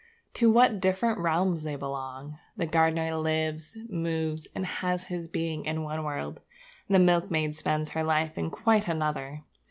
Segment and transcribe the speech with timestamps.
[0.33, 2.39] To what different realms they belong!
[2.57, 6.39] The gardener lives, moves, and has his being in one world;
[6.89, 9.43] the milkmaid spends her life in quite another.